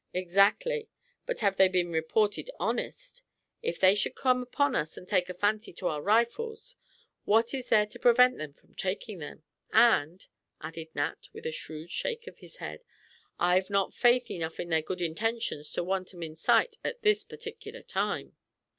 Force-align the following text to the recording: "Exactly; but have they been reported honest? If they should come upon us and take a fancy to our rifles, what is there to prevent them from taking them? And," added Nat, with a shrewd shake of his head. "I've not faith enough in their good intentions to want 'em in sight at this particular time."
"Exactly; 0.15 0.89
but 1.27 1.41
have 1.41 1.57
they 1.57 1.67
been 1.67 1.91
reported 1.91 2.49
honest? 2.59 3.21
If 3.61 3.79
they 3.79 3.93
should 3.93 4.15
come 4.15 4.41
upon 4.41 4.73
us 4.75 4.97
and 4.97 5.07
take 5.07 5.29
a 5.29 5.33
fancy 5.35 5.71
to 5.73 5.87
our 5.89 6.01
rifles, 6.01 6.75
what 7.23 7.53
is 7.53 7.67
there 7.69 7.85
to 7.85 7.99
prevent 7.99 8.39
them 8.39 8.51
from 8.53 8.73
taking 8.73 9.19
them? 9.19 9.43
And," 9.71 10.25
added 10.59 10.87
Nat, 10.95 11.27
with 11.33 11.45
a 11.45 11.51
shrewd 11.51 11.91
shake 11.91 12.25
of 12.25 12.39
his 12.39 12.55
head. 12.57 12.83
"I've 13.37 13.69
not 13.69 13.93
faith 13.93 14.31
enough 14.31 14.59
in 14.59 14.69
their 14.69 14.81
good 14.81 15.01
intentions 15.01 15.71
to 15.73 15.83
want 15.83 16.15
'em 16.15 16.23
in 16.23 16.35
sight 16.35 16.77
at 16.83 17.03
this 17.03 17.23
particular 17.23 17.83
time." 17.83 18.35